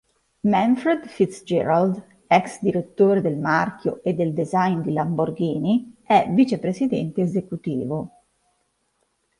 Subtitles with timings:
[0.51, 2.01] Manfred Fitzgerald,
[2.31, 8.09] ex direttore del marchio e del design di Lamborghini, è vicepresidente esecutivo.